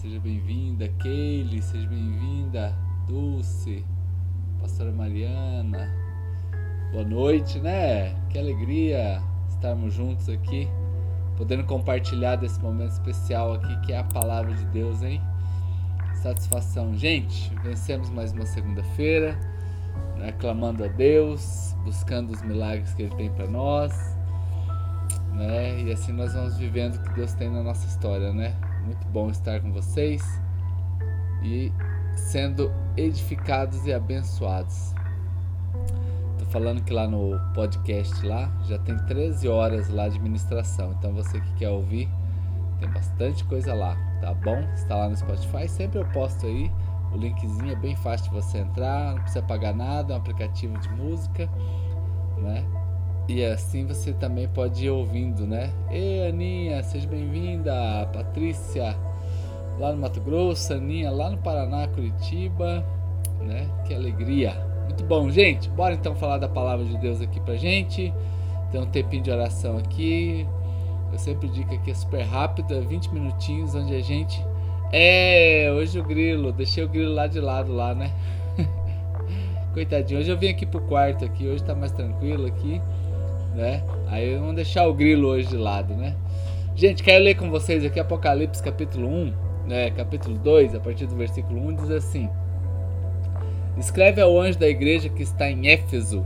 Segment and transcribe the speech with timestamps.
[0.00, 0.86] seja bem-vinda.
[1.00, 2.72] Keile, seja bem-vinda.
[3.08, 3.84] Dulce,
[4.60, 5.92] Pastora Mariana.
[6.92, 8.14] Boa noite, né?
[8.30, 10.68] Que alegria estarmos juntos aqui,
[11.36, 15.20] podendo compartilhar desse momento especial aqui que é a palavra de Deus, hein?
[16.22, 16.96] Satisfação.
[16.96, 19.36] Gente, vencemos mais uma segunda-feira,
[20.16, 20.30] né?
[20.38, 23.92] clamando a Deus, buscando os milagres que Ele tem para nós,
[25.34, 25.82] né?
[25.82, 28.54] E assim nós vamos vivendo o que Deus tem na nossa história, né?
[28.88, 30.22] Muito bom estar com vocês
[31.42, 31.70] e
[32.16, 34.94] sendo edificados e abençoados.
[36.38, 40.94] Tô falando que lá no podcast lá já tem 13 horas lá de ministração.
[40.98, 42.08] Então você que quer ouvir,
[42.80, 44.58] tem bastante coisa lá, tá bom?
[44.72, 46.72] Está lá no Spotify, sempre eu posto aí.
[47.12, 50.78] O linkzinho é bem fácil de você entrar, não precisa pagar nada, é um aplicativo
[50.78, 51.46] de música,
[52.38, 52.64] né?
[53.28, 55.70] E assim você também pode ir ouvindo, né?
[55.90, 58.08] Ei, Aninha, seja bem-vinda.
[58.10, 58.96] Patrícia,
[59.78, 60.72] lá no Mato Grosso.
[60.72, 62.82] Aninha, lá no Paraná, Curitiba,
[63.42, 63.68] né?
[63.86, 64.54] Que alegria.
[64.86, 65.68] Muito bom, gente.
[65.68, 68.14] Bora então falar da palavra de Deus aqui pra gente.
[68.72, 70.46] Tem um tempinho de oração aqui.
[71.12, 74.42] Eu sempre digo que é super rápido, é 20 minutinhos, onde a gente.
[74.90, 78.10] É, hoje o grilo, deixei o grilo lá de lado lá, né?
[79.74, 82.80] Coitadinho, hoje eu vim aqui pro quarto aqui, hoje tá mais tranquilo aqui
[83.58, 83.82] né?
[84.06, 86.14] Aí vamos deixar o grilo hoje de lado, né?
[86.76, 89.34] Gente, quero ler com vocês aqui Apocalipse capítulo 1,
[89.66, 92.30] né, capítulo 2, a partir do versículo 1, diz assim:
[93.76, 96.24] Escreve ao anjo da igreja que está em Éfeso,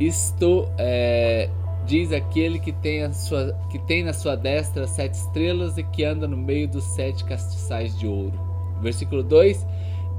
[0.00, 1.50] isto é,
[1.84, 6.02] diz aquele que tem, a sua, que tem na sua destra sete estrelas e que
[6.02, 8.40] anda no meio dos sete castiçais de ouro.
[8.80, 9.66] Versículo 2: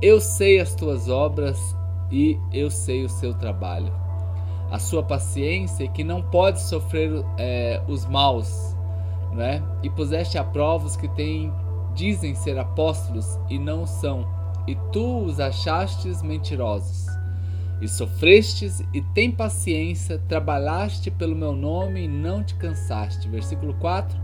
[0.04, 1.60] Eu sei as tuas obras
[2.12, 4.03] e eu sei o seu trabalho
[4.74, 8.76] a sua paciência que não pode sofrer é, os maus,
[9.32, 9.62] né?
[9.84, 11.54] E puseste a prova os que têm,
[11.94, 14.28] dizem ser apóstolos e não são,
[14.68, 17.06] e tu os achastes mentirosos.
[17.80, 23.30] E sofrestes e tem paciência, trabalhaste pelo meu nome e não te cansaste.
[23.30, 24.20] Versículo 4.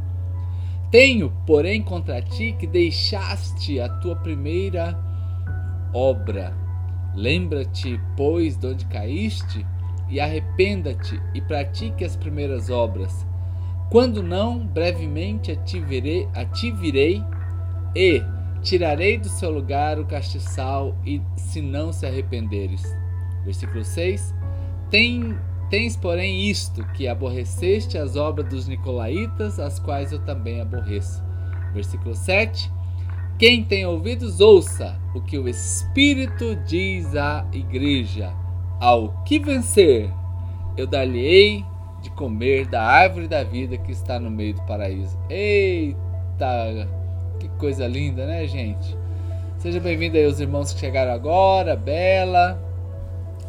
[0.89, 4.97] Tenho, porém, contra ti que deixaste a tua primeira
[5.93, 6.55] obra.
[7.13, 9.63] Lembra-te, pois, de onde caíste?
[10.09, 13.25] E arrependa-te e pratique as primeiras obras.
[13.89, 16.27] Quando não, brevemente a ti, virei,
[17.95, 18.23] e
[18.61, 22.83] tirarei do seu lugar o castiçal, e se não se arrependeres.
[23.43, 24.33] Versículo 6:
[24.89, 25.35] Tem,
[25.69, 31.23] Tens, porém, isto, que aborreceste as obras dos nicolaítas, as quais eu também aborreço.
[31.73, 32.71] Versículo 7:
[33.37, 38.33] Quem tem ouvidos, ouça o que o Espírito diz à igreja.
[38.79, 40.09] Ao que vencer,
[40.77, 41.65] eu dar-lhe-ei
[42.01, 45.19] de comer da árvore da vida que está no meio do paraíso.
[45.29, 46.87] Eita,
[47.39, 48.97] que coisa linda, né, gente?
[49.57, 52.57] Seja bem-vindo aí os irmãos que chegaram agora, Bela,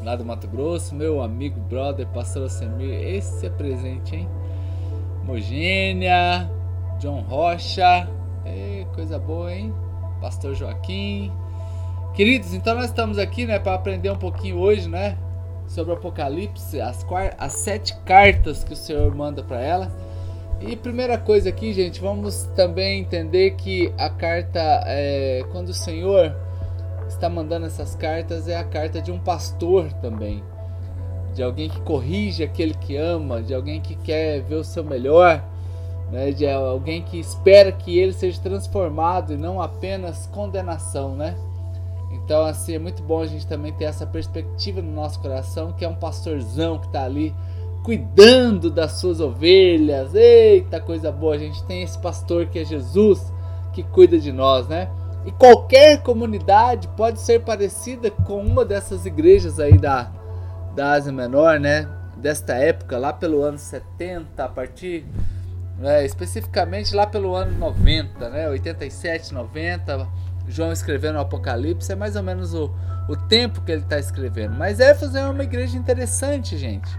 [0.02, 4.28] lá do Mato Grosso, meu amigo, brother, pastor Semir, esse é presente, hein?
[5.24, 6.50] Mogênia,
[6.98, 8.08] John Rocha,
[8.44, 9.72] Ei, coisa boa, hein?
[10.20, 11.30] Pastor Joaquim,
[12.20, 15.16] Queridos, então nós estamos aqui, né, para aprender um pouquinho hoje, né,
[15.66, 17.03] sobre o Apocalipse, as,
[17.38, 19.91] as sete cartas que o Senhor manda para ela.
[20.60, 26.36] E primeira coisa aqui, gente, vamos também entender que a carta, é, quando o Senhor
[27.09, 30.44] está mandando essas cartas, é a carta de um pastor também,
[31.34, 35.42] de alguém que corrige aquele que ama, de alguém que quer ver o seu melhor,
[36.12, 41.34] né, de alguém que espera que ele seja transformado e não apenas condenação, né?
[42.10, 45.84] Então, assim, é muito bom a gente também ter essa perspectiva no nosso coração, que
[45.84, 47.34] é um pastorzão que está ali
[47.84, 50.15] cuidando das suas ovelhas.
[50.15, 51.34] Eita, coisa boa!
[51.34, 53.32] A gente tem esse pastor que é Jesus,
[53.72, 54.88] que cuida de nós, né?
[55.25, 60.10] E qualquer comunidade pode ser parecida com uma dessas igrejas aí da,
[60.75, 61.88] da Ásia Menor, né?
[62.16, 65.06] Desta época, lá pelo ano 70, a partir,
[65.78, 68.48] né, especificamente lá pelo ano 90, né?
[68.48, 70.09] 87, 90
[70.50, 72.71] João escrevendo o Apocalipse, é mais ou menos o,
[73.09, 74.54] o tempo que ele está escrevendo.
[74.57, 76.91] Mas Éfeso é uma igreja interessante, gente.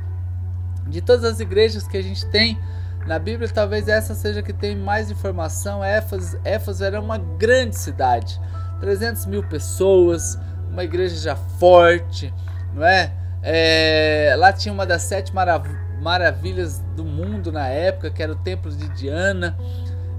[0.87, 2.57] De todas as igrejas que a gente tem
[3.05, 5.83] na Bíblia, talvez essa seja que tem mais informação.
[5.83, 8.39] Éfeso, Éfeso era uma grande cidade,
[8.79, 10.39] 300 mil pessoas,
[10.69, 12.33] uma igreja já forte,
[12.73, 13.13] não é?
[13.43, 15.67] é lá tinha uma das sete marav
[16.01, 19.55] maravilhas do mundo na época, que era o Templo de Diana.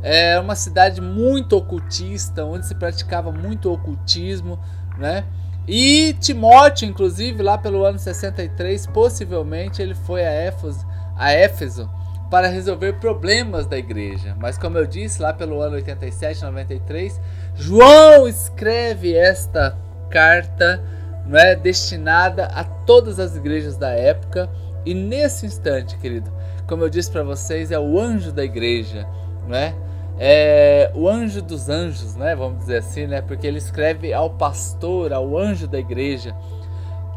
[0.02, 4.58] É uma cidade muito ocultista, onde se praticava muito ocultismo,
[4.98, 5.24] né?
[5.66, 10.84] E Timóteo, inclusive, lá pelo ano 63, possivelmente ele foi a Éfeso,
[11.16, 11.88] a Éfeso
[12.28, 14.34] para resolver problemas da igreja.
[14.40, 17.20] Mas como eu disse, lá pelo ano 87, 93,
[17.54, 19.76] João escreve esta
[20.10, 20.82] carta
[21.26, 24.50] não é destinada a todas as igrejas da época
[24.84, 26.30] e nesse instante, querido,
[26.66, 29.06] como eu disse para vocês, é o anjo da igreja,
[29.46, 29.74] não é?
[30.24, 32.36] É o anjo dos anjos, né?
[32.36, 33.20] Vamos dizer assim, né?
[33.20, 36.32] Porque ele escreve ao pastor, ao anjo da igreja,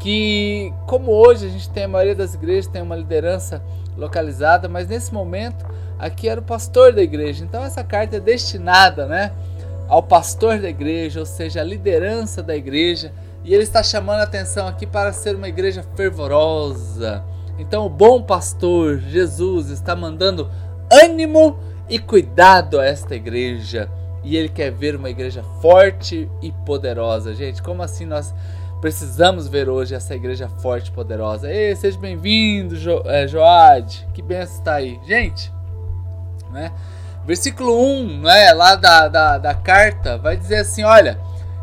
[0.00, 3.62] que como hoje a gente tem a maioria das igrejas tem uma liderança
[3.96, 5.64] localizada, mas nesse momento
[5.96, 7.44] aqui era o pastor da igreja.
[7.44, 9.30] Então essa carta é destinada, né,
[9.86, 13.12] ao pastor da igreja, ou seja, a liderança da igreja,
[13.44, 17.22] e ele está chamando a atenção aqui para ser uma igreja fervorosa.
[17.56, 20.50] Então o bom pastor Jesus está mandando
[20.90, 21.56] ânimo
[21.88, 23.88] e cuidado a esta igreja.
[24.24, 27.34] E ele quer ver uma igreja forte e poderosa.
[27.34, 28.34] Gente, como assim nós
[28.80, 31.50] precisamos ver hoje essa igreja forte e poderosa.
[31.50, 34.06] Ei, seja bem-vindo, jo, é, Joad.
[34.12, 34.98] Que benção está aí.
[35.06, 35.52] Gente,
[36.50, 36.72] né?
[37.24, 41.18] versículo 1 né, lá da, da, da carta vai dizer assim: olha.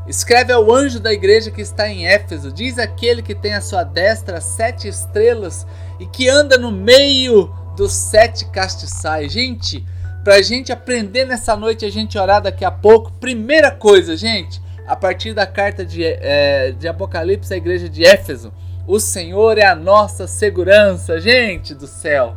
[0.05, 3.85] Escreve ao anjo da igreja que está em Éfeso: Diz aquele que tem à sua
[3.85, 5.65] destra sete estrelas
[5.97, 9.31] e que anda no meio dos sete castiçais.
[9.31, 9.85] Gente,
[10.23, 13.11] para a gente aprender nessa noite, a gente orar daqui a pouco.
[13.13, 18.53] Primeira coisa, gente, a partir da carta de, é, de Apocalipse à igreja de Éfeso.
[18.87, 22.35] O Senhor é a nossa segurança, gente do céu.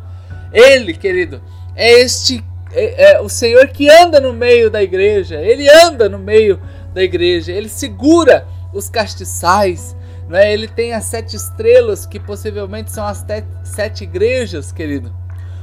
[0.52, 1.40] Ele, querido,
[1.74, 5.40] é este é, é, o Senhor que anda no meio da igreja.
[5.40, 6.60] Ele anda no meio
[6.92, 7.52] da igreja.
[7.52, 9.96] Ele segura os castiçais.
[10.28, 10.52] Não é?
[10.52, 13.24] Ele tem as sete estrelas, que possivelmente são as
[13.62, 15.14] sete igrejas, querido.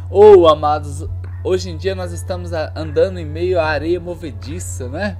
[0.10, 1.06] Ou, oh, amados,
[1.44, 5.18] hoje em dia nós estamos andando em meio à areia movediça, né?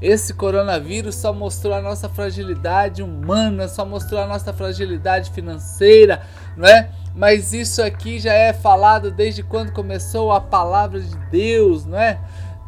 [0.00, 6.22] Esse coronavírus só mostrou a nossa fragilidade humana, só mostrou a nossa fragilidade financeira,
[6.56, 6.88] não é?
[7.14, 12.18] Mas isso aqui já é falado desde quando começou a palavra de Deus, não é?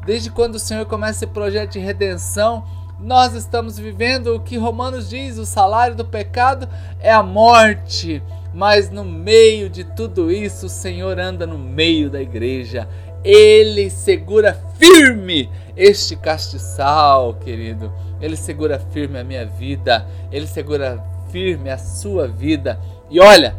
[0.05, 2.64] Desde quando o Senhor começa esse projeto de redenção,
[2.99, 6.69] nós estamos vivendo o que Romanos diz: o salário do pecado
[7.00, 8.23] é a morte.
[8.54, 12.88] Mas no meio de tudo isso, o Senhor anda no meio da igreja.
[13.25, 17.93] Ele segura firme este castiçal, querido.
[18.20, 22.78] Ele segura firme a minha vida, ele segura firme a sua vida.
[23.10, 23.56] E olha,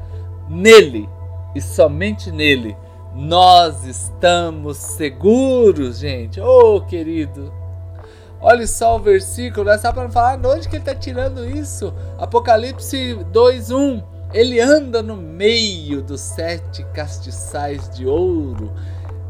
[0.49, 1.09] nele
[1.55, 2.75] e somente nele
[3.15, 6.39] nós estamos seguros, gente.
[6.41, 7.53] Oh, querido.
[8.41, 11.93] Olha só o versículo, é só para falar de onde que ele está tirando isso.
[12.17, 14.03] Apocalipse 2:1.
[14.33, 18.73] Ele anda no meio dos sete castiçais de ouro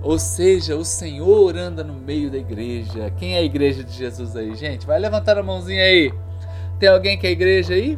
[0.03, 3.09] ou seja, o Senhor anda no meio da igreja.
[3.11, 4.85] Quem é a igreja de Jesus aí, gente?
[4.85, 6.13] Vai levantar a mãozinha aí.
[6.77, 7.97] Tem alguém que é a igreja aí?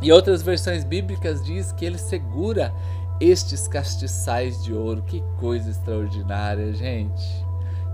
[0.00, 2.72] E outras versões bíblicas diz que ele segura
[3.20, 5.02] estes castiçais de ouro.
[5.02, 7.44] Que coisa extraordinária, gente.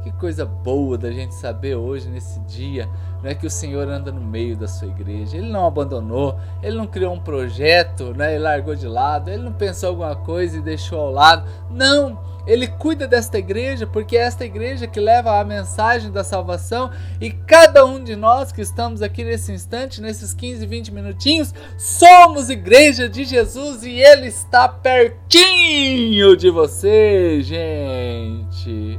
[0.03, 2.89] Que coisa boa da gente saber hoje, nesse dia,
[3.23, 5.37] não é que o Senhor anda no meio da sua igreja.
[5.37, 9.53] Ele não abandonou, ele não criou um projeto né, e largou de lado, ele não
[9.53, 11.49] pensou alguma coisa e deixou ao lado.
[11.71, 12.19] Não!
[12.49, 16.91] Ele cuida desta igreja porque é esta igreja que leva a mensagem da salvação
[17.21, 22.49] e cada um de nós que estamos aqui nesse instante, nesses 15, 20 minutinhos, somos
[22.49, 28.99] igreja de Jesus e ele está pertinho de você, gente.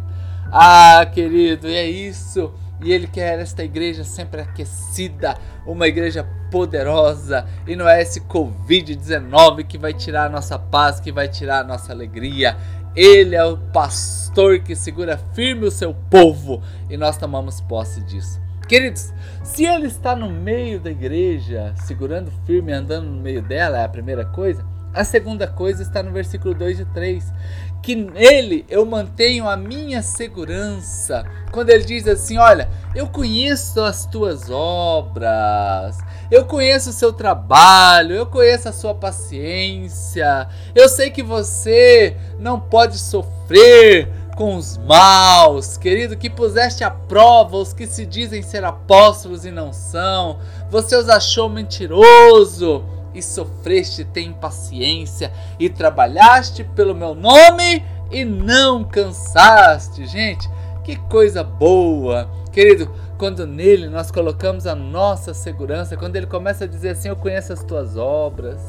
[0.52, 2.54] Ah, querido, e é isso.
[2.82, 7.46] E ele quer esta igreja sempre aquecida, uma igreja poderosa.
[7.68, 11.68] E não é esse Covid-19 que vai tirar a nossa paz, que vai tirar a
[11.68, 12.58] nossa alegria.
[12.96, 18.42] Ele é o pastor que segura firme o seu povo e nós tomamos posse disso.
[18.68, 23.84] Queridos, se ele está no meio da igreja, segurando firme, andando no meio dela, é
[23.84, 24.64] a primeira coisa.
[24.94, 27.34] A segunda coisa está no versículo 2 e 3,
[27.82, 31.26] que nele eu mantenho a minha segurança.
[31.52, 35.98] Quando ele diz assim: Olha, eu conheço as tuas obras,
[36.30, 40.48] eu conheço o seu trabalho, eu conheço a sua paciência.
[40.76, 47.58] Eu sei que você não pode sofrer com os maus, querido, que puseste à prova
[47.58, 50.40] os que se dizem ser apóstolos e não são.
[50.70, 52.86] Você os achou mentiroso
[53.20, 60.06] e sofreste, tem paciência e trabalhaste pelo meu nome e não cansaste.
[60.08, 60.50] Gente,
[60.84, 66.68] que coisa boa, querido quando nele nós colocamos a nossa segurança, quando ele começa a
[66.68, 68.62] dizer assim: Eu conheço as tuas obras,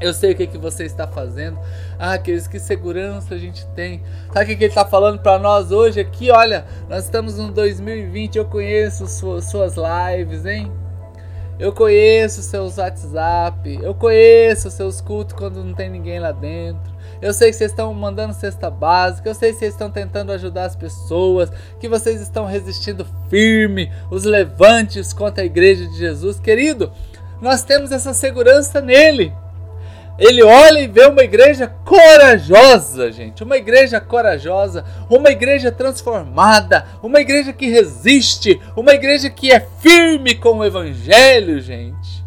[0.00, 1.58] eu sei o que, que você está fazendo.
[1.98, 4.02] Ah, queridos, que segurança a gente tem.
[4.32, 6.30] Sabe o que, que ele está falando para nós hoje aqui?
[6.30, 10.72] Olha, nós estamos no 2020, eu conheço suas, suas lives, hein?
[11.60, 16.90] Eu conheço seus WhatsApp, eu conheço seus cultos quando não tem ninguém lá dentro.
[17.20, 20.64] Eu sei que vocês estão mandando cesta básica, eu sei que vocês estão tentando ajudar
[20.64, 26.40] as pessoas, que vocês estão resistindo firme os levantes contra a igreja de Jesus.
[26.40, 26.90] Querido,
[27.42, 29.30] nós temos essa segurança nele.
[30.20, 33.42] Ele olha e vê uma igreja corajosa, gente.
[33.42, 40.34] Uma igreja corajosa, uma igreja transformada, uma igreja que resiste, uma igreja que é firme
[40.34, 42.22] com o evangelho, gente.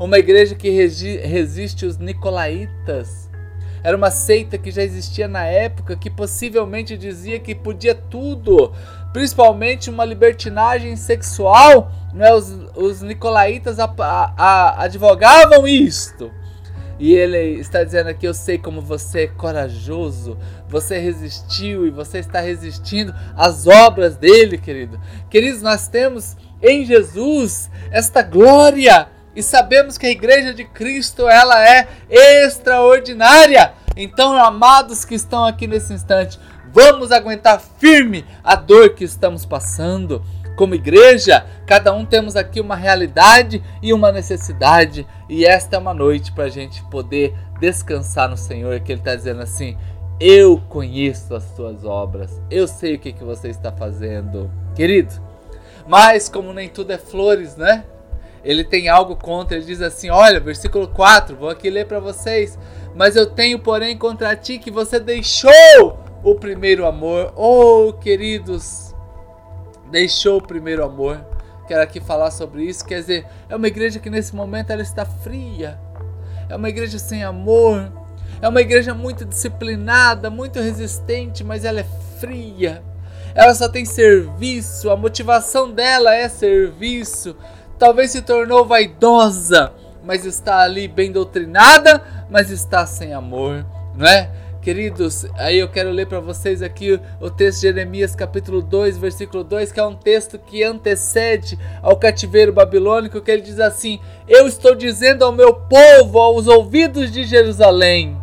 [0.00, 3.28] Uma igreja que resiste os nicolaítas.
[3.84, 8.72] Era uma seita que já existia na época, que possivelmente dizia que podia tudo,
[9.12, 11.92] principalmente uma libertinagem sexual.
[12.14, 12.32] Né?
[12.32, 16.32] Os, os nicolaítas a, a, a, advogavam isto.
[16.98, 20.36] E ele está dizendo aqui: Eu sei como você é corajoso,
[20.68, 25.00] você resistiu e você está resistindo às obras dele, querido.
[25.30, 31.62] Queridos, nós temos em Jesus esta glória e sabemos que a igreja de Cristo ela
[31.62, 33.72] é extraordinária.
[33.96, 36.38] Então, amados que estão aqui nesse instante,
[36.72, 40.22] vamos aguentar firme a dor que estamos passando
[40.58, 45.94] como igreja, cada um temos aqui uma realidade e uma necessidade, e esta é uma
[45.94, 49.78] noite para a gente poder descansar no Senhor, que Ele está dizendo assim:
[50.18, 55.14] Eu conheço as tuas obras, eu sei o que, que você está fazendo, querido.
[55.86, 57.84] Mas, como nem tudo é flores, né?
[58.42, 62.58] Ele tem algo contra, ele diz assim: Olha, versículo 4, vou aqui ler para vocês.
[62.96, 67.32] Mas eu tenho, porém, contra ti que você deixou o primeiro amor.
[67.36, 68.87] Oh, queridos,
[69.90, 71.24] deixou o primeiro amor.
[71.66, 72.84] Quero aqui falar sobre isso.
[72.84, 75.78] Quer dizer, é uma igreja que nesse momento ela está fria.
[76.48, 77.92] É uma igreja sem amor.
[78.40, 81.86] É uma igreja muito disciplinada, muito resistente, mas ela é
[82.18, 82.82] fria.
[83.34, 87.36] Ela só tem serviço, a motivação dela é serviço.
[87.78, 89.72] Talvez se tornou vaidosa,
[90.04, 93.64] mas está ali bem doutrinada, mas está sem amor,
[93.94, 94.30] não é?
[94.60, 99.44] Queridos, aí eu quero ler para vocês aqui o texto de Jeremias, capítulo 2, versículo
[99.44, 104.48] 2, que é um texto que antecede ao cativeiro babilônico, que ele diz assim: Eu
[104.48, 108.20] estou dizendo ao meu povo, aos ouvidos de Jerusalém,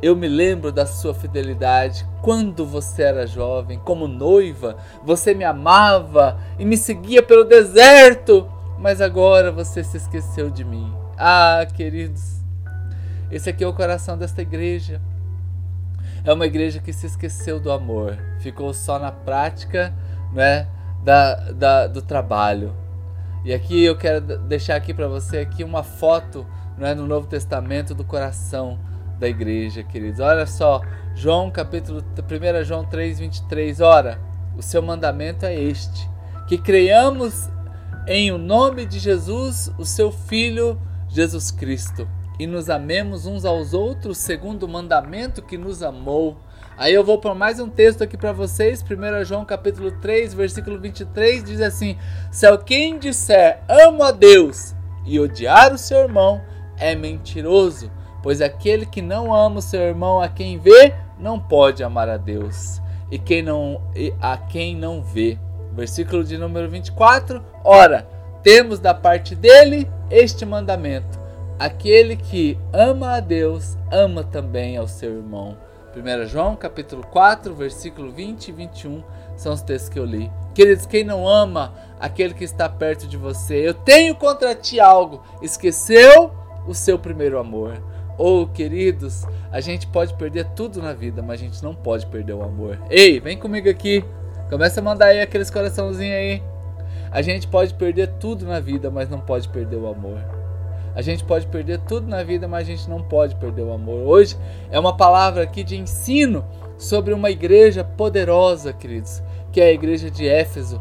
[0.00, 6.38] eu me lembro da sua fidelidade quando você era jovem, como noiva, você me amava
[6.56, 10.94] e me seguia pelo deserto, mas agora você se esqueceu de mim.
[11.18, 12.36] Ah, queridos,
[13.28, 15.00] esse aqui é o coração desta igreja.
[16.26, 19.94] É uma igreja que se esqueceu do amor, ficou só na prática
[20.32, 20.66] né,
[21.04, 22.74] da, da, do trabalho.
[23.44, 26.44] E aqui eu quero deixar aqui para você aqui uma foto
[26.76, 28.76] né, no Novo Testamento do coração
[29.20, 30.18] da igreja, queridos.
[30.18, 30.80] Olha só,
[31.14, 33.80] João capítulo 1 João 3, 23.
[33.80, 34.20] Ora,
[34.56, 36.10] o seu mandamento é este:
[36.48, 37.48] que creiamos
[38.08, 40.76] em o nome de Jesus, o seu Filho
[41.08, 46.36] Jesus Cristo e nos amemos uns aos outros segundo o mandamento que nos amou.
[46.76, 50.78] Aí eu vou por mais um texto aqui para vocês, 1 João capítulo 3, versículo
[50.78, 51.96] 23, diz assim:
[52.30, 54.74] Se alguém disser amo a Deus
[55.06, 56.42] e odiar o seu irmão,
[56.76, 57.90] é mentiroso,
[58.22, 62.18] pois aquele que não ama o seu irmão a quem vê, não pode amar a
[62.18, 62.82] Deus.
[63.10, 65.38] E quem não e a quem não vê.
[65.72, 67.42] Versículo de número 24.
[67.64, 68.06] Ora,
[68.42, 71.25] temos da parte dele este mandamento
[71.58, 75.56] Aquele que ama a Deus, ama também ao seu irmão.
[75.96, 79.02] 1 João capítulo 4, versículo 20 e 21
[79.36, 80.30] são os textos que eu li.
[80.54, 85.22] Queridos, quem não ama aquele que está perto de você, eu tenho contra ti algo,
[85.40, 86.30] esqueceu
[86.68, 87.82] o seu primeiro amor.
[88.18, 92.04] Ou, oh, queridos, a gente pode perder tudo na vida, mas a gente não pode
[92.06, 92.78] perder o amor.
[92.90, 94.04] Ei, vem comigo aqui.
[94.50, 96.42] Começa a mandar aí aqueles coraçãozinhos aí.
[97.10, 100.35] A gente pode perder tudo na vida, mas não pode perder o amor.
[100.96, 104.08] A gente pode perder tudo na vida, mas a gente não pode perder o amor.
[104.08, 104.34] Hoje
[104.70, 106.42] é uma palavra aqui de ensino
[106.78, 109.22] sobre uma igreja poderosa, queridos,
[109.52, 110.80] que é a igreja de Éfeso.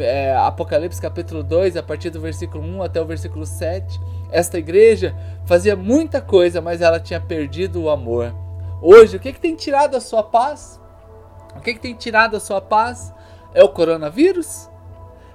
[0.00, 3.98] É, Apocalipse capítulo 2, a partir do versículo 1 até o versículo 7.
[4.30, 8.34] Esta igreja fazia muita coisa, mas ela tinha perdido o amor.
[8.82, 10.78] Hoje, o que, que tem tirado a sua paz?
[11.56, 13.10] O que, que tem tirado a sua paz?
[13.54, 14.68] É o coronavírus?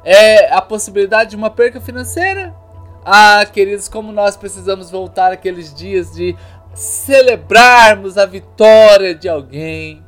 [0.04, 2.61] É a possibilidade de uma perca financeira?
[3.04, 6.36] Ah, queridos, como nós precisamos voltar aqueles dias de
[6.76, 10.06] celebrarmos a vitória de alguém,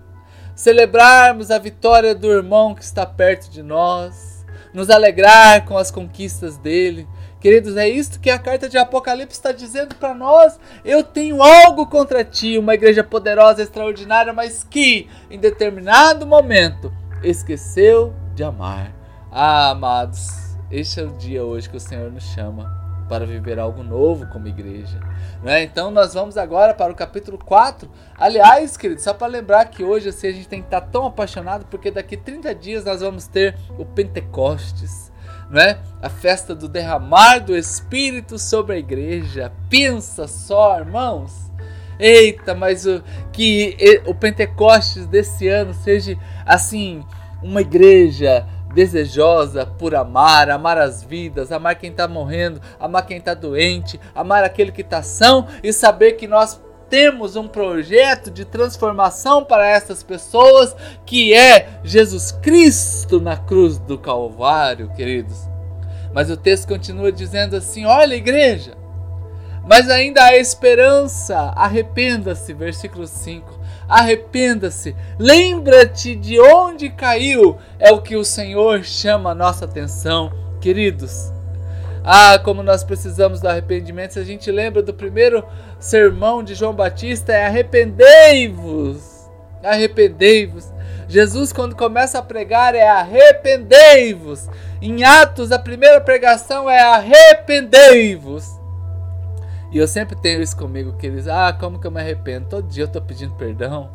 [0.56, 6.56] celebrarmos a vitória do irmão que está perto de nós, nos alegrar com as conquistas
[6.56, 7.08] dele.
[7.40, 10.60] Queridos, é isto que a carta de Apocalipse está dizendo para nós.
[10.86, 18.14] Eu tenho algo contra ti, uma igreja poderosa, extraordinária, mas que em determinado momento esqueceu
[18.36, 18.94] de amar.
[19.32, 20.28] Ah, amados,
[20.70, 24.48] este é o dia hoje que o Senhor nos chama para viver algo novo como
[24.48, 25.00] igreja.
[25.44, 25.64] Né?
[25.64, 27.90] Então nós vamos agora para o capítulo 4.
[28.18, 31.66] Aliás, querido, só para lembrar que hoje assim, a gente tem que estar tão apaixonado
[31.66, 35.12] porque daqui 30 dias nós vamos ter o Pentecostes.
[35.50, 35.78] Né?
[36.02, 39.52] A festa do derramar do Espírito sobre a igreja.
[39.70, 41.52] Pensa só, irmãos.
[42.00, 47.04] Eita, mas o, que o Pentecostes desse ano seja assim,
[47.42, 53.34] uma igreja desejosa por amar, amar as vidas, amar quem está morrendo, amar quem está
[53.34, 59.44] doente, amar aquele que está são e saber que nós temos um projeto de transformação
[59.44, 60.76] para essas pessoas
[61.06, 65.50] que é Jesus Cristo na cruz do Calvário, queridos.
[66.14, 68.78] Mas o texto continua dizendo assim: olha, igreja,
[69.68, 73.63] mas ainda há esperança, arrependa-se, versículo 5
[74.00, 81.32] arrependa-se, lembra-te de onde caiu, é o que o Senhor chama a nossa atenção, queridos.
[82.04, 84.14] Ah, como nós precisamos do arrependimento.
[84.14, 85.46] Se a gente lembra do primeiro
[85.80, 89.30] sermão de João Batista, é arrependei-vos.
[89.64, 90.74] Arrependei-vos.
[91.08, 94.50] Jesus, quando começa a pregar, é arrependei-vos.
[94.82, 98.63] Em Atos, a primeira pregação é arrependei-vos.
[99.74, 102.48] E eu sempre tenho isso comigo, que eles, ah, como que eu me arrependo?
[102.48, 103.90] Todo dia eu tô pedindo perdão.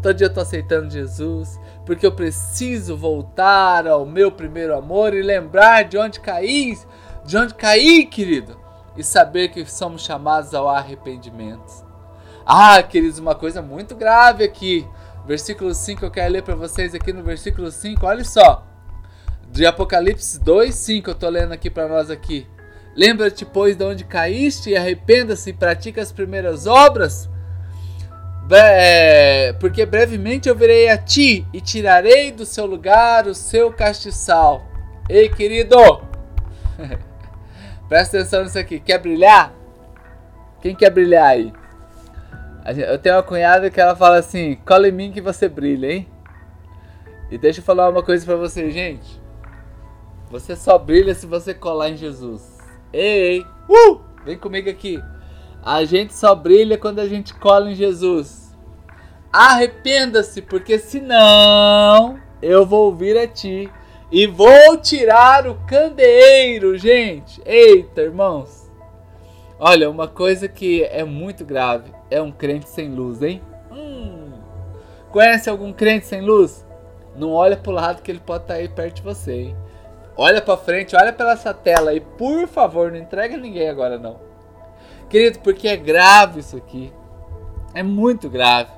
[0.00, 5.22] Todo dia eu tô aceitando Jesus, porque eu preciso voltar ao meu primeiro amor e
[5.22, 6.78] lembrar de onde caí,
[7.24, 8.56] de onde caí, querido,
[8.96, 11.84] e saber que somos chamados ao arrependimento.
[12.46, 14.86] Ah, queridos, uma coisa muito grave aqui.
[15.26, 18.64] Versículo 5, eu quero ler para vocês aqui no versículo 5, olha só.
[19.50, 22.46] De Apocalipse 2, 5, eu tô lendo aqui para nós aqui.
[22.96, 27.28] Lembra-te, pois, de onde caíste e arrependa-se e pratica as primeiras obras.
[28.50, 34.62] É, porque brevemente eu virei a ti e tirarei do seu lugar o seu castiçal.
[35.08, 35.76] Ei, querido!
[37.88, 38.78] Presta atenção nisso aqui.
[38.78, 39.52] Quer brilhar?
[40.60, 41.52] Quem quer brilhar aí?
[42.88, 46.08] Eu tenho uma cunhada que ela fala assim: cola em mim que você brilha, hein?
[47.30, 49.20] E deixa eu falar uma coisa pra você, gente.
[50.30, 52.53] Você só brilha se você colar em Jesus.
[52.96, 55.02] Ei, uh, vem comigo aqui.
[55.60, 58.56] A gente só brilha quando a gente cola em Jesus.
[59.32, 63.68] Arrependa-se, porque senão eu vou vir a ti
[64.12, 67.42] e vou tirar o candeeiro, gente.
[67.44, 68.70] Eita, irmãos.
[69.58, 73.42] Olha, uma coisa que é muito grave é um crente sem luz, hein?
[73.72, 74.34] Hum.
[75.10, 76.64] Conhece algum crente sem luz?
[77.16, 79.56] Não olha pro lado que ele pode estar tá aí perto de você, hein?
[80.16, 84.18] Olha para frente, olha pela essa tela e por favor, não entrega ninguém agora não.
[85.08, 86.92] Querido, porque é grave isso aqui.
[87.74, 88.70] É muito grave.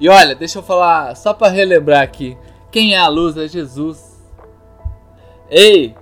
[0.00, 2.36] E olha, deixa eu falar só para relembrar aqui.
[2.70, 4.18] Quem é a luz é Jesus.
[5.48, 5.94] Ei,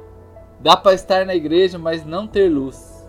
[0.61, 3.07] dá para estar na igreja, mas não ter luz.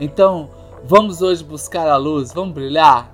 [0.00, 0.50] Então,
[0.84, 3.11] vamos hoje buscar a luz, vamos brilhar.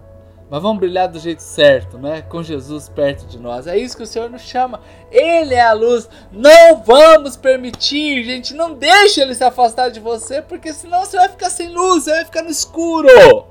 [0.50, 2.22] Mas vamos brilhar do jeito certo, né?
[2.22, 3.66] Com Jesus perto de nós.
[3.66, 4.80] É isso que o Senhor nos chama.
[5.10, 6.08] Ele é a luz.
[6.32, 8.54] Não vamos permitir, gente.
[8.54, 12.12] Não deixe ele se afastar de você, porque senão você vai ficar sem luz, você
[12.12, 13.46] vai ficar no escuro.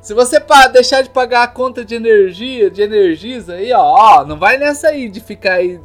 [0.00, 0.40] Se você
[0.72, 4.88] deixar de pagar a conta de energia, de energias aí, ó, ó, não vai nessa
[4.88, 5.78] aí de ficar aí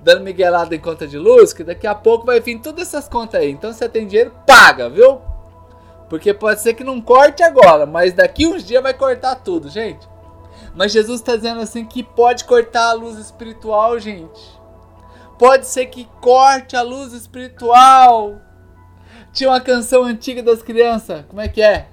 [0.00, 3.40] dando miguelada em conta de luz, que daqui a pouco vai vir todas essas contas
[3.40, 3.50] aí.
[3.50, 5.20] Então, se você tem dinheiro, paga, viu?
[6.08, 10.08] Porque pode ser que não corte agora, mas daqui uns dias vai cortar tudo, gente.
[10.74, 14.58] Mas Jesus está dizendo assim que pode cortar a luz espiritual, gente.
[15.38, 18.40] Pode ser que corte a luz espiritual.
[19.32, 21.88] Tinha uma canção antiga das crianças, como é que é?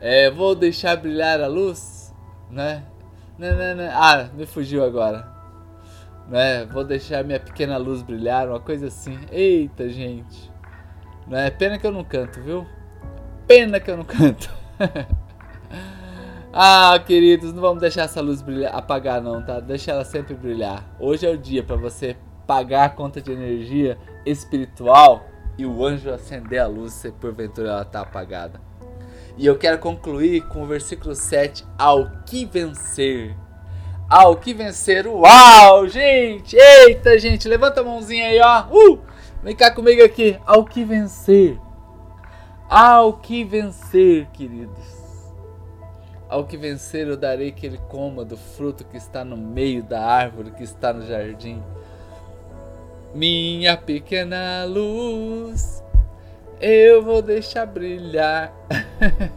[0.00, 2.14] É, vou deixar brilhar a luz,
[2.50, 2.84] né?
[3.38, 3.90] Não, não, não.
[3.92, 5.28] Ah, me fugiu agora.
[6.28, 6.66] Né?
[6.66, 9.18] Vou deixar minha pequena luz brilhar, uma coisa assim.
[9.30, 10.47] Eita, gente.
[11.30, 12.66] É pena que eu não canto, viu?
[13.46, 14.50] Pena que eu não canto.
[16.52, 19.60] ah, queridos, não vamos deixar essa luz brilhar, apagar não, tá?
[19.60, 20.84] Deixa ela sempre brilhar.
[20.98, 25.26] Hoje é o dia para você pagar a conta de energia espiritual
[25.58, 28.58] e o anjo acender a luz se porventura ela tá apagada.
[29.36, 33.36] E eu quero concluir com o versículo 7, ao que vencer.
[34.08, 36.56] Ao que vencer, uau, gente!
[36.56, 38.64] Eita, gente, levanta a mãozinha aí, ó.
[38.70, 39.07] Uh!
[39.42, 40.38] Vem cá comigo aqui.
[40.44, 41.58] Ao que vencer.
[42.68, 44.98] Ao que vencer, queridos.
[46.28, 50.04] Ao que vencer, eu darei que ele coma do fruto que está no meio da
[50.04, 51.62] árvore que está no jardim.
[53.14, 55.82] Minha pequena luz,
[56.60, 58.52] eu vou deixar brilhar.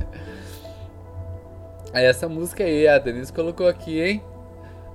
[1.93, 4.23] Essa música aí, a Denise colocou aqui, hein?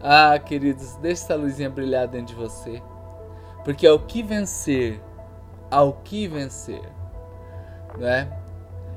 [0.03, 2.83] Ah, queridos, deixa essa luzinha brilhar dentro de você.
[3.67, 5.01] Porque ao que vencer,
[5.69, 6.89] ao que vencer,
[7.99, 8.31] né?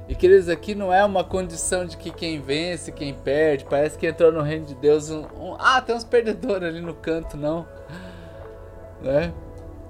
[0.08, 4.06] E queridos, aqui não é uma condição de que quem vence, quem perde, parece que
[4.06, 7.68] entrou no reino de Deus um, um ah, tem uns perdedores ali no canto, não.
[9.02, 9.34] Né?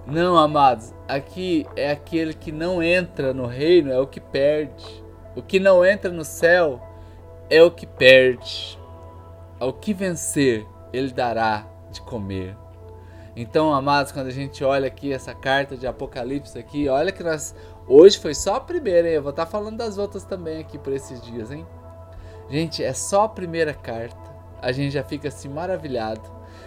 [0.08, 5.04] Não, amados, aqui é aquele que não entra no reino, é o que perde.
[5.36, 6.82] O que não entra no céu
[7.50, 8.80] é o que perde.
[9.60, 12.56] Ao que vencer, ele dará de comer.
[13.42, 17.56] Então, amados, quando a gente olha aqui essa carta de Apocalipse aqui, olha que nós
[17.88, 19.14] hoje foi só a primeira, hein?
[19.14, 21.66] Eu vou estar falando das outras também aqui por esses dias, hein?
[22.50, 24.30] Gente, é só a primeira carta.
[24.62, 26.20] A gente já fica assim maravilhado.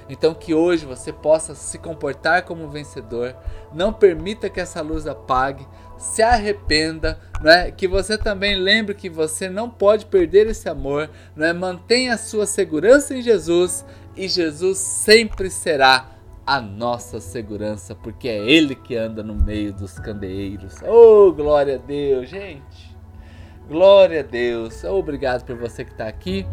[0.09, 3.37] Então que hoje você possa se comportar como vencedor.
[3.71, 5.69] Não permita que essa luz apague.
[5.99, 7.71] Se arrependa, é?
[7.71, 11.53] Que você também lembre que você não pode perder esse amor, é?
[11.53, 13.85] Mantenha a sua segurança em Jesus
[14.17, 16.12] e Jesus sempre será
[16.47, 20.83] a nossa segurança, porque é Ele que anda no meio dos candeeiros.
[20.83, 22.97] Oh, glória a Deus, gente!
[23.69, 24.83] Glória a Deus!
[24.85, 26.47] Obrigado por você que está aqui.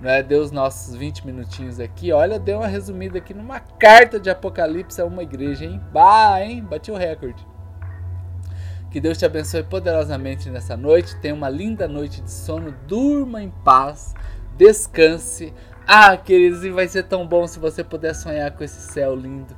[0.00, 0.22] Né?
[0.22, 2.12] Deu os nossos 20 minutinhos aqui.
[2.12, 5.80] Olha, deu uma resumida aqui numa carta de Apocalipse a uma igreja, hein?
[5.92, 6.62] Bah, hein?
[6.62, 7.46] Bati o recorde.
[8.90, 11.20] Que Deus te abençoe poderosamente nessa noite.
[11.20, 12.74] Tenha uma linda noite de sono.
[12.86, 14.14] Durma em paz.
[14.56, 15.52] Descanse.
[15.90, 19.56] Ah, queridos, e vai ser tão bom se você puder sonhar com esse céu lindo.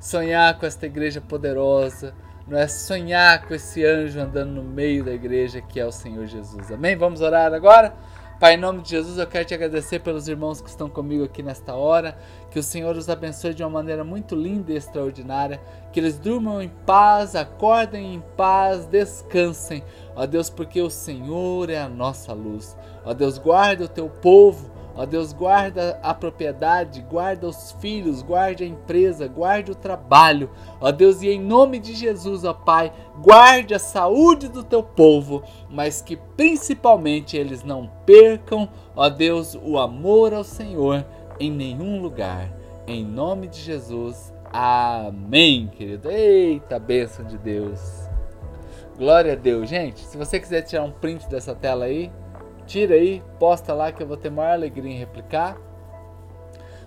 [0.00, 2.14] Sonhar com esta igreja poderosa.
[2.46, 6.24] Não é sonhar com esse anjo andando no meio da igreja que é o Senhor
[6.24, 6.72] Jesus.
[6.72, 6.96] Amém?
[6.96, 7.94] Vamos orar agora?
[8.40, 11.42] Pai, em nome de Jesus, eu quero te agradecer pelos irmãos que estão comigo aqui
[11.42, 12.16] nesta hora.
[12.50, 15.60] Que o Senhor os abençoe de uma maneira muito linda e extraordinária.
[15.92, 19.84] Que eles durmam em paz, acordem em paz, descansem.
[20.16, 22.74] Ó Deus, porque o Senhor é a nossa luz.
[23.04, 28.64] Ó Deus, guarda o teu povo Ó Deus, guarda a propriedade, guarda os filhos, guarde
[28.64, 30.50] a empresa, guarde o trabalho.
[30.80, 35.44] Ó Deus, e em nome de Jesus, ó Pai, guarde a saúde do teu povo,
[35.70, 41.06] mas que principalmente eles não percam, ó Deus, o amor ao Senhor
[41.38, 42.50] em nenhum lugar.
[42.84, 44.34] Em nome de Jesus.
[44.52, 46.10] Amém, querido.
[46.10, 48.08] Eita, bênção de Deus.
[48.98, 50.00] Glória a Deus, gente.
[50.00, 52.10] Se você quiser tirar um print dessa tela aí,
[52.68, 55.56] Tira aí, posta lá que eu vou ter maior alegria em replicar.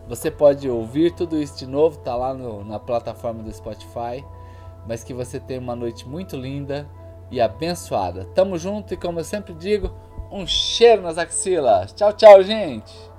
[0.07, 4.23] Você pode ouvir tudo isso de novo, tá lá no, na plataforma do Spotify.
[4.87, 6.87] Mas que você tenha uma noite muito linda
[7.31, 8.25] e abençoada.
[8.35, 9.91] Tamo junto e como eu sempre digo,
[10.31, 11.93] um cheiro nas axilas.
[11.93, 13.09] Tchau, tchau, gente!